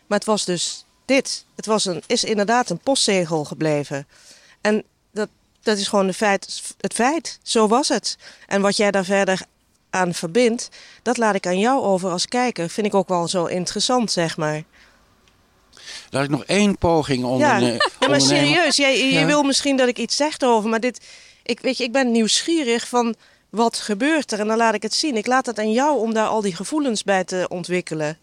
Maar 0.07 0.19
het 0.19 0.27
was 0.27 0.45
dus 0.45 0.85
dit. 1.05 1.45
Het 1.57 1.67
was 1.67 1.85
een, 1.85 2.03
is 2.07 2.25
inderdaad 2.25 2.71
een 2.71 2.79
postzegel 2.79 3.45
gebleven. 3.45 4.07
En 4.61 4.85
dat, 5.11 5.29
dat 5.63 5.79
is 5.79 5.89
gewoon 5.89 6.13
feit, 6.13 6.63
het 6.81 6.95
feit. 6.95 7.39
Zo 7.43 7.69
was 7.69 7.89
het. 7.89 8.17
En 8.47 8.61
wat 8.61 8.77
jij 8.77 8.91
daar 8.91 9.05
verder 9.05 9.41
aan 9.91 10.15
verbindt, 10.15 10.69
dat 11.03 11.17
laat 11.17 11.35
ik 11.35 11.47
aan 11.47 11.59
jou 11.59 11.83
over 11.83 12.11
als 12.11 12.27
kijker. 12.27 12.69
Vind 12.69 12.87
ik 12.87 12.95
ook 12.95 13.09
wel 13.09 13.29
zo 13.29 13.45
interessant, 13.45 14.13
zeg 14.13 14.37
maar. 14.37 14.63
Laat 16.11 16.25
ik 16.25 16.31
nog 16.31 16.45
één 16.45 16.79
poging 16.79 17.25
onder. 17.25 17.47
Ja, 17.47 17.59
ja 18.01 18.09
maar 18.09 18.21
serieus, 18.21 18.77
jij, 18.77 19.13
je 19.13 19.25
wil 19.25 19.43
misschien 19.43 19.77
dat 19.77 19.89
ik 19.89 19.99
iets 19.99 20.17
zeg 20.17 20.39
erover, 20.39 20.71
maar 20.71 20.81
dit, 20.81 21.01
ik, 21.47 21.61
weet 21.61 21.77
je, 21.79 21.85
ik 21.85 21.93
ben 21.93 22.11
nieuwsgierig 22.13 22.89
van 22.89 23.15
wat 23.51 23.77
gebeurt 23.79 24.33
er 24.33 24.41
en 24.41 24.47
dan 24.47 24.57
laat 24.57 24.75
ik 24.75 24.83
het 24.83 24.95
zien. 24.95 25.17
Ik 25.17 25.27
laat 25.27 25.47
het 25.47 25.59
aan 25.59 25.73
jou 25.73 25.99
om 25.99 26.15
daar 26.15 26.27
al 26.27 26.41
die 26.41 26.55
gevoelens 26.57 27.05
bij 27.05 27.25
te 27.25 27.47
ontwikkelen. 27.49 28.19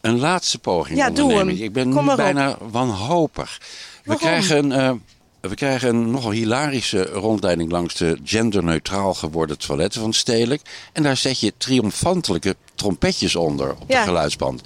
Een 0.00 0.18
laatste 0.18 0.58
poging 0.58 0.98
Ja, 0.98 1.10
doe 1.10 1.32
hem. 1.32 1.48
Ik 1.48 1.72
ben 1.72 1.88
nu 1.88 1.94
maar 1.94 2.10
op. 2.10 2.16
bijna 2.16 2.56
wanhopig. 2.70 3.58
We 3.60 3.64
Waarom? 4.04 4.26
krijgen, 4.28 4.72
eh, 4.72 4.92
we 5.40 5.54
krijgen 5.54 5.88
een 5.88 6.10
nogal 6.10 6.30
hilarische 6.30 7.02
rondleiding 7.02 7.70
langs 7.70 7.94
de 7.94 8.18
genderneutraal 8.24 9.14
geworden 9.14 9.58
toiletten 9.58 10.00
van 10.00 10.12
Stedelijk. 10.12 10.62
En 10.92 11.02
daar 11.02 11.16
zet 11.16 11.40
je 11.40 11.52
triomfantelijke 11.56 12.56
trompetjes 12.74 13.36
onder 13.36 13.70
op 13.70 13.84
Ja. 13.90 14.00
de 14.00 14.06
geluidsband. 14.06 14.62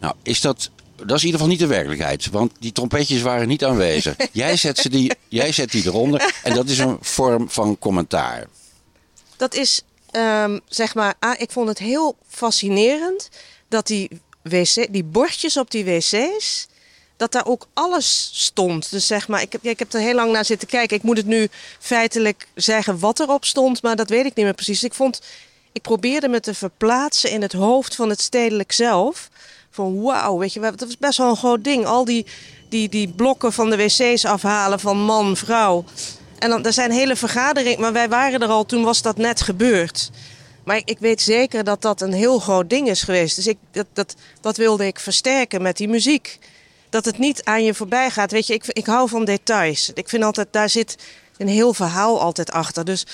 Nou, 0.00 0.14
is 0.22 0.40
dat... 0.40 0.70
Dat 0.96 1.16
is 1.16 1.22
in 1.22 1.26
ieder 1.26 1.40
geval 1.40 1.46
niet 1.46 1.58
de 1.58 1.66
werkelijkheid, 1.66 2.30
want 2.30 2.52
die 2.58 2.72
trompetjes 2.72 3.22
waren 3.22 3.48
niet 3.48 3.64
aanwezig. 3.64 4.16
Jij 4.32 4.56
zet, 4.56 4.78
ze 4.78 4.88
die, 4.88 5.12
jij 5.28 5.52
zet 5.52 5.70
die 5.70 5.86
eronder 5.86 6.34
en 6.42 6.54
dat 6.54 6.68
is 6.68 6.78
een 6.78 6.98
vorm 7.00 7.50
van 7.50 7.78
commentaar. 7.78 8.46
Dat 9.36 9.54
is, 9.54 9.82
ehm, 10.10 10.58
zeg 10.68 10.94
maar, 10.94 11.14
ah, 11.18 11.40
ik 11.40 11.50
vond 11.50 11.68
het 11.68 11.78
heel 11.78 12.16
fascinerend 12.28 13.28
dat 13.68 13.86
die, 13.86 14.20
wc, 14.42 14.86
die 14.90 15.04
bordjes 15.04 15.56
op 15.56 15.70
die 15.70 15.84
wc's, 15.84 16.66
dat 17.16 17.32
daar 17.32 17.46
ook 17.46 17.66
alles 17.72 18.30
stond. 18.32 18.90
Dus 18.90 19.06
zeg 19.06 19.28
maar, 19.28 19.42
ik 19.42 19.52
heb, 19.52 19.64
ja, 19.64 19.70
ik 19.70 19.78
heb 19.78 19.92
er 19.92 20.00
heel 20.00 20.14
lang 20.14 20.32
naar 20.32 20.44
zitten 20.44 20.68
kijken. 20.68 20.96
Ik 20.96 21.02
moet 21.02 21.16
het 21.16 21.26
nu 21.26 21.48
feitelijk 21.78 22.48
zeggen 22.54 22.98
wat 22.98 23.20
erop 23.20 23.44
stond, 23.44 23.82
maar 23.82 23.96
dat 23.96 24.08
weet 24.08 24.26
ik 24.26 24.34
niet 24.34 24.44
meer 24.44 24.54
precies. 24.54 24.84
Ik 24.84 24.94
vond, 24.94 25.20
ik 25.72 25.82
probeerde 25.82 26.28
me 26.28 26.40
te 26.40 26.54
verplaatsen 26.54 27.30
in 27.30 27.42
het 27.42 27.52
hoofd 27.52 27.94
van 27.94 28.08
het 28.08 28.20
stedelijk 28.20 28.72
zelf. 28.72 29.30
Van 29.76 30.02
wauw, 30.02 30.38
weet 30.38 30.52
je, 30.52 30.60
dat 30.60 30.80
was 30.80 30.98
best 30.98 31.18
wel 31.18 31.28
een 31.28 31.36
groot 31.36 31.64
ding. 31.64 31.86
Al 31.86 32.04
die, 32.04 32.26
die, 32.68 32.88
die 32.88 33.08
blokken 33.08 33.52
van 33.52 33.70
de 33.70 33.76
wc's 33.76 34.24
afhalen 34.24 34.80
van 34.80 34.98
man, 34.98 35.36
vrouw. 35.36 35.84
En 36.38 36.50
dan, 36.50 36.64
er 36.64 36.72
zijn 36.72 36.90
hele 36.90 37.16
vergaderingen, 37.16 37.80
maar 37.80 37.92
wij 37.92 38.08
waren 38.08 38.40
er 38.40 38.48
al, 38.48 38.66
toen 38.66 38.84
was 38.84 39.02
dat 39.02 39.16
net 39.16 39.40
gebeurd. 39.40 40.10
Maar 40.64 40.80
ik, 40.84 40.98
weet 40.98 41.20
zeker 41.20 41.64
dat 41.64 41.82
dat 41.82 42.00
een 42.00 42.12
heel 42.12 42.38
groot 42.38 42.70
ding 42.70 42.88
is 42.88 43.02
geweest. 43.02 43.36
Dus 43.36 43.46
ik, 43.46 43.58
dat, 43.70 43.86
dat, 43.92 44.14
dat 44.40 44.56
wilde 44.56 44.86
ik 44.86 44.98
versterken 44.98 45.62
met 45.62 45.76
die 45.76 45.88
muziek. 45.88 46.38
Dat 46.90 47.04
het 47.04 47.18
niet 47.18 47.44
aan 47.44 47.64
je 47.64 47.74
voorbij 47.74 48.10
gaat. 48.10 48.30
Weet 48.30 48.46
je, 48.46 48.54
ik, 48.54 48.66
ik 48.66 48.86
hou 48.86 49.08
van 49.08 49.24
details. 49.24 49.90
Ik 49.94 50.08
vind 50.08 50.24
altijd, 50.24 50.48
daar 50.50 50.68
zit 50.68 50.96
een 51.36 51.48
heel 51.48 51.74
verhaal 51.74 52.20
altijd 52.20 52.50
achter. 52.50 52.84
Dus 52.84 53.06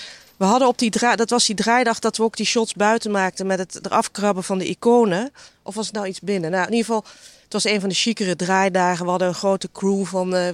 we 0.42 0.49
hadden 0.49 0.68
op 0.68 0.78
die 0.78 0.90
draai, 0.90 1.16
dat 1.16 1.30
was 1.30 1.46
die 1.46 1.54
draaidag 1.54 1.99
dat 1.99 2.16
we 2.16 2.22
ook 2.22 2.37
die 2.37 2.46
shots 2.46 2.75
buiten 2.75 3.11
maakten 3.11 3.46
met 3.46 3.58
het 3.58 3.78
eraf 3.87 4.11
krabben 4.11 4.44
van 4.44 4.58
de 4.58 4.68
iconen. 4.68 5.32
Of 5.62 5.75
was 5.75 5.87
het 5.87 5.94
nou 5.94 6.06
iets 6.06 6.20
binnen? 6.20 6.50
Nou, 6.50 6.66
in 6.66 6.72
ieder 6.72 6.87
geval, 6.87 7.04
het 7.44 7.52
was 7.52 7.64
een 7.64 7.80
van 7.80 7.88
de 7.88 7.94
chicere 7.94 8.37
draaidagen. 8.37 9.04
We 9.04 9.11
hadden 9.11 9.28
een 9.28 9.34
grote 9.34 9.68
crew 9.72 10.04
van 10.04 10.34
eh, 10.34 10.49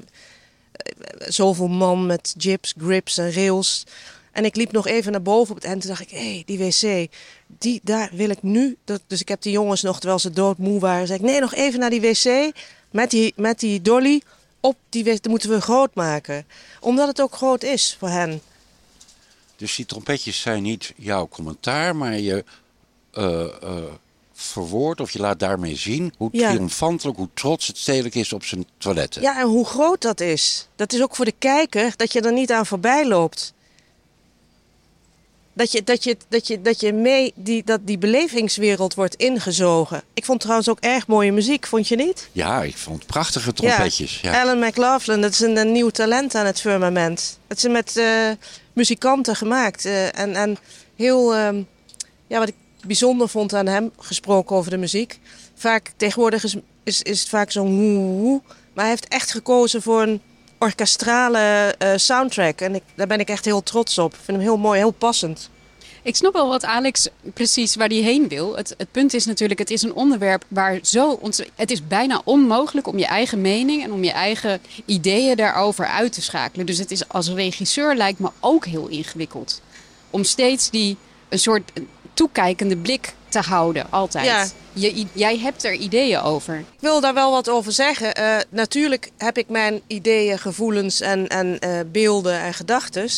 zoveel 1.18 1.68
man 1.68 2.06
met 2.06 2.34
jibs, 2.38 2.74
grips 2.78 3.18
en 3.18 3.32
rails. 3.32 3.84
En 4.32 4.44
ik 4.44 4.56
liep 4.56 4.72
nog 4.72 4.86
even 4.86 5.12
naar 5.12 5.22
boven 5.22 5.50
op 5.50 5.56
het 5.56 5.64
eind. 5.64 5.80
Toen 5.80 5.90
dacht 5.90 6.02
ik, 6.02 6.10
hé, 6.10 6.32
hey, 6.32 6.42
die 6.46 6.58
wc, 6.58 7.08
die, 7.46 7.80
daar 7.82 8.10
wil 8.12 8.30
ik 8.30 8.42
nu. 8.42 8.76
Dat, 8.84 9.00
dus 9.06 9.20
ik 9.20 9.28
heb 9.28 9.42
die 9.42 9.52
jongens 9.52 9.82
nog, 9.82 9.96
terwijl 9.96 10.18
ze 10.18 10.30
doodmoe 10.30 10.80
waren, 10.80 11.06
zei 11.06 11.18
ik, 11.18 11.24
nee, 11.24 11.40
nog 11.40 11.54
even 11.54 11.80
naar 11.80 11.90
die 11.90 12.00
wc. 12.00 12.52
Met 12.90 13.10
die, 13.10 13.32
met 13.36 13.60
die 13.60 13.82
dolly 13.82 14.22
op 14.60 14.76
die 14.88 15.04
wc. 15.04 15.22
Dat 15.22 15.30
moeten 15.30 15.50
we 15.50 15.60
groot 15.60 15.94
maken. 15.94 16.46
Omdat 16.80 17.08
het 17.08 17.20
ook 17.20 17.34
groot 17.34 17.62
is 17.62 17.96
voor 17.98 18.08
hen. 18.08 18.40
Dus 19.58 19.76
die 19.76 19.86
trompetjes 19.86 20.40
zijn 20.40 20.62
niet 20.62 20.92
jouw 20.96 21.28
commentaar, 21.28 21.96
maar 21.96 22.18
je 22.18 22.44
eh 23.12 23.44
eh 23.62 23.84
verwoordt 24.40 25.00
of 25.00 25.10
je 25.10 25.18
laat 25.18 25.38
daarmee 25.38 25.76
zien 25.76 26.12
hoe 26.16 26.28
Ja. 26.32 26.48
triomfantelijk, 26.50 27.18
hoe 27.18 27.28
trots 27.34 27.66
het 27.66 27.78
stedelijk 27.78 28.14
is 28.14 28.32
op 28.32 28.44
zijn 28.44 28.66
toiletten. 28.78 29.22
Ja, 29.22 29.38
en 29.40 29.46
hoe 29.46 29.66
groot 29.66 30.02
dat 30.02 30.20
is. 30.20 30.68
Dat 30.76 30.92
is 30.92 31.02
ook 31.02 31.16
voor 31.16 31.24
de 31.24 31.34
kijker 31.38 31.92
dat 31.96 32.12
je 32.12 32.20
er 32.20 32.32
niet 32.32 32.52
aan 32.52 32.66
voorbij 32.66 33.06
loopt. 33.06 33.52
Dat 35.52 35.72
je, 35.72 35.84
dat 35.84 36.04
je, 36.04 36.16
dat 36.28 36.46
je, 36.46 36.62
dat 36.62 36.80
je 36.80 36.92
mee 36.92 37.32
die, 37.34 37.64
dat 37.64 37.80
die 37.84 37.98
belevingswereld 37.98 38.94
wordt 38.94 39.14
ingezogen. 39.14 40.02
Ik 40.14 40.24
vond 40.24 40.40
trouwens 40.40 40.68
ook 40.68 40.80
erg 40.80 41.06
mooie 41.06 41.32
muziek, 41.32 41.66
vond 41.66 41.88
je 41.88 41.96
niet? 41.96 42.28
Ja, 42.32 42.62
ik 42.62 42.76
vond 42.76 43.06
prachtige 43.06 43.52
trompetjes. 43.52 44.20
Ja. 44.20 44.42
Alan 44.42 44.58
McLaughlin, 44.58 45.20
dat 45.20 45.32
is 45.32 45.40
een, 45.40 45.56
een 45.56 45.72
nieuw 45.72 45.90
talent 45.90 46.34
aan 46.34 46.46
het 46.46 46.60
firmament. 46.60 47.38
Het 47.48 47.58
is 47.64 47.70
met 47.70 47.96
eh, 47.96 48.30
muzikanten 48.78 49.36
gemaakt. 49.36 49.84
eh, 49.84 50.18
en, 50.18 50.34
en 50.34 50.56
heel, 50.96 51.34
ehm, 51.34 51.62
ja, 52.26 52.38
wat 52.38 52.48
ik 52.48 52.54
bijzonder 52.86 53.28
vond 53.28 53.54
aan 53.54 53.66
hem, 53.66 53.90
gesproken 53.98 54.56
over 54.56 54.70
de 54.70 54.76
muziek. 54.76 55.18
Vaak, 55.54 55.92
tegenwoordig 55.96 56.44
is, 56.44 56.56
is, 56.82 56.98
het 56.98 57.28
vaak 57.28 57.50
zo'n 57.50 57.76
woe. 58.20 58.40
Maar 58.72 58.84
hij 58.84 58.88
heeft 58.88 59.08
echt 59.08 59.30
gekozen 59.30 59.82
voor 59.82 60.02
een 60.02 60.20
orkestrale 60.58 61.74
eh, 61.78 61.92
soundtrack. 61.96 62.60
En 62.60 62.74
ik, 62.74 62.82
daar 62.94 63.06
ben 63.06 63.20
ik 63.20 63.28
echt 63.28 63.44
heel 63.44 63.62
trots 63.62 63.98
op. 63.98 64.12
Ik 64.12 64.20
vind 64.24 64.36
hem 64.36 64.46
heel 64.46 64.56
mooi, 64.56 64.78
heel 64.78 64.90
passend. 64.90 65.50
Ik 66.02 66.16
snap 66.16 66.32
wel 66.32 66.48
wat 66.48 66.64
Alex 66.64 67.08
precies 67.34 67.76
waar 67.76 67.88
die 67.88 68.02
heen 68.02 68.28
wil. 68.28 68.56
Het, 68.56 68.74
het 68.76 68.90
punt 68.90 69.14
is 69.14 69.26
natuurlijk, 69.26 69.58
het 69.58 69.70
is 69.70 69.82
een 69.82 69.94
onderwerp 69.94 70.44
waar 70.48 70.78
zo 70.82 71.20
Het 71.54 71.70
is 71.70 71.86
bijna 71.86 72.20
onmogelijk 72.24 72.86
om 72.86 72.98
je 72.98 73.06
eigen 73.06 73.40
mening 73.40 73.82
en 73.82 73.92
om 73.92 74.04
je 74.04 74.12
eigen 74.12 74.60
ideeën 74.84 75.36
daarover 75.36 75.86
uit 75.86 76.12
te 76.12 76.22
schakelen. 76.22 76.66
Dus 76.66 76.78
het 76.78 76.90
is 76.90 77.08
als 77.08 77.28
regisseur 77.28 77.94
lijkt 77.94 78.18
me 78.18 78.30
ook 78.40 78.66
heel 78.66 78.88
ingewikkeld. 78.88 79.60
Om 80.10 80.24
steeds 80.24 80.70
die 80.70 80.96
een 81.28 81.38
soort 81.38 81.70
toekijkende 82.14 82.76
blik 82.76 83.14
te 83.28 83.40
houden, 83.40 83.86
altijd. 83.90 84.24
Ja. 84.24 84.46
Je, 84.72 85.06
jij 85.12 85.38
hebt 85.38 85.64
er 85.64 85.72
ideeën 85.72 86.20
over. 86.20 86.58
Ik 86.58 86.80
wil 86.80 87.00
daar 87.00 87.14
wel 87.14 87.30
wat 87.30 87.48
over 87.48 87.72
zeggen. 87.72 88.14
Eh, 88.14 88.36
natuurlijk 88.48 89.10
heb 89.16 89.38
ik 89.38 89.48
mijn 89.48 89.80
ideeën, 89.86 90.38
gevoelens 90.38 91.00
en, 91.00 91.28
en 91.28 91.58
eh, 91.58 91.80
beelden 91.92 92.40
en 92.40 92.54
gedachten. 92.54 93.08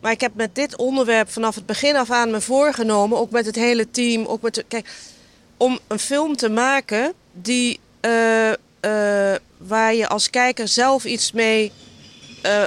Maar 0.00 0.12
ik 0.12 0.20
heb 0.20 0.34
met 0.34 0.54
dit 0.54 0.76
onderwerp 0.76 1.30
vanaf 1.30 1.54
het 1.54 1.66
begin 1.66 1.96
af 1.96 2.10
aan 2.10 2.30
me 2.30 2.40
voorgenomen, 2.40 3.18
ook 3.18 3.30
met 3.30 3.46
het 3.46 3.56
hele 3.56 3.90
team, 3.90 4.26
ook 4.26 4.42
met 4.42 4.64
kijk, 4.68 4.88
om 5.56 5.78
een 5.86 5.98
film 5.98 6.36
te 6.36 6.48
maken 6.48 7.12
die, 7.32 7.80
eh, 8.00 8.50
eh, 8.50 9.40
waar 9.56 9.94
je 9.94 10.08
als 10.08 10.30
kijker 10.30 10.68
zelf 10.68 11.04
iets 11.04 11.32
mee 11.32 11.72
eh, 12.42 12.64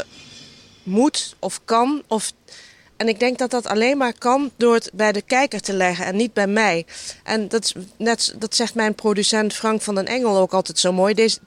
moet 0.84 1.36
of 1.40 1.60
kan. 1.66 2.04
Of, 2.08 2.32
en 2.98 3.08
ik 3.08 3.20
denk 3.20 3.38
dat 3.38 3.52
dat 3.52 3.66
alleen 3.66 3.98
maar 3.98 4.14
kan 4.18 4.52
door 4.56 4.74
het 4.74 4.90
bij 4.94 5.12
de 5.12 5.22
kijker 5.22 5.62
te 5.62 5.74
leggen 5.74 6.06
en 6.06 6.16
niet 6.16 6.34
bij 6.34 6.48
mij. 6.48 6.86
En 7.24 7.48
dat, 7.48 7.64
is 7.64 7.74
net, 7.98 8.36
dat 8.38 8.56
zegt 8.56 8.76
mijn 8.76 8.96
producent 8.96 9.54
Frank 9.54 9.82
van 9.82 9.96
den 9.96 10.06
Engel 10.06 10.38
ook 10.38 10.54
altijd 10.54 10.80
zo 10.80 10.92
mooi. 10.92 11.14
Deze, 11.14 11.40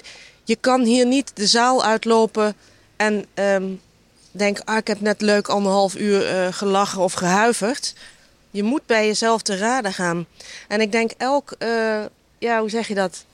je 0.44 0.56
kan 0.56 0.82
hier 0.82 1.06
niet 1.06 1.30
de 1.34 1.46
zaal 1.46 1.84
uitlopen 1.84 2.56
en 2.96 3.26
ehm 3.34 3.64
denk, 4.38 4.60
ah, 4.64 4.76
ik 4.76 4.86
heb 4.86 5.00
net 5.00 5.20
leuk 5.20 5.48
anderhalf 5.48 5.96
uur 5.96 6.26
eh, 6.26 6.52
gelachen 6.52 7.00
of 7.00 7.12
gehuiverd. 7.12 7.94
Je 8.50 8.62
moet 8.62 8.86
bij 8.86 9.06
jezelf 9.06 9.42
te 9.42 9.56
raden 9.56 9.92
gaan. 9.92 10.26
En 10.68 10.80
ik 10.80 10.92
denk 10.92 11.10
elk, 11.16 11.54
eh, 11.58 12.04
ja, 12.38 12.60
hoe 12.60 12.70
zeg 12.70 12.88
je 12.88 12.94
dat? 12.94 13.24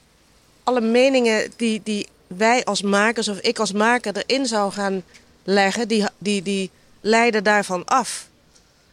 Alle 0.65 0.81
meningen 0.81 1.53
die, 1.57 1.81
die 1.85 2.09
wij 2.27 2.65
als 2.65 2.83
makers 2.83 3.29
of 3.29 3.39
ik 3.39 3.59
als 3.59 3.73
maker 3.73 4.17
erin 4.17 4.47
zou 4.47 4.73
gaan 4.73 5.03
leggen, 5.45 5.89
die, 5.89 6.05
die, 6.19 6.43
die 6.43 6.71
leiden 7.01 7.45
daarvan 7.45 7.85
af. 7.85 8.27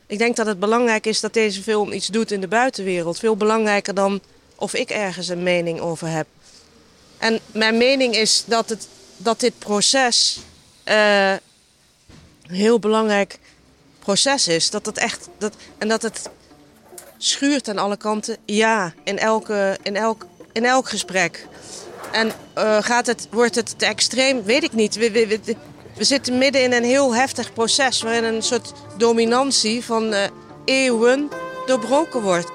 Ik 0.08 0.18
denk 0.18 0.36
dat 0.36 0.46
het 0.46 0.60
belangrijk 0.60 1.06
is 1.06 1.20
dat 1.20 1.34
deze 1.34 1.62
film 1.62 1.92
iets 1.92 2.08
doet 2.08 2.32
in 2.32 2.42
de 2.42 2.48
buitenwereld. 2.48 3.20
Veel 3.20 3.36
belangrijker 3.36 3.94
dan 3.94 4.22
of 4.56 4.74
ik 4.74 4.90
ergens 4.90 5.28
een 5.28 5.44
mening 5.44 5.80
over 5.80 6.08
heb. 6.08 6.28
En 7.18 7.40
mijn 7.52 7.78
mening 7.78 8.16
is 8.16 8.44
dat, 8.46 8.70
het, 8.70 8.88
dat 9.18 9.40
dit 9.40 9.60
proces 9.60 10.40
eh, 10.84 11.34
heel 12.52 12.80
belangrijk 12.80 13.40
proces 14.00 14.48
is. 14.48 14.70
Dat 14.70 14.86
het 14.86 14.98
echt, 14.98 15.30
dat, 15.38 15.54
en 15.78 15.88
dat 15.88 16.02
het 16.02 16.30
schuurt 17.18 17.70
aan 17.70 17.78
alle 17.78 17.98
kanten. 17.98 18.38
Ja, 18.46 18.94
in, 19.04 19.18
elke, 19.20 19.78
in, 19.84 19.96
elk, 19.96 20.26
in 20.52 20.66
elk 20.66 20.90
gesprek. 20.90 21.48
En 22.12 22.32
eh, 22.54 22.78
gaat 22.82 23.06
het, 23.06 23.28
wordt 23.32 23.56
het 23.56 23.80
te 23.80 23.86
extreem? 23.86 24.44
Weet 24.44 24.64
ik 24.64 24.74
niet. 24.74 24.96
We, 24.96 25.12
we, 25.12 25.28
we, 25.28 25.56
we 25.96 26.04
zitten 26.04 26.38
midden 26.38 26.64
in 26.64 26.74
een 26.74 26.84
heel 26.84 27.16
heftig 27.16 27.54
proces 27.54 28.02
waarin 28.02 28.24
een 28.24 28.44
soort 28.44 28.74
dominantie 28.98 29.86
van 29.86 30.14
eh, 30.14 30.30
eeuwen 30.66 31.30
doorbroken 31.66 32.22
wordt. 32.22 32.52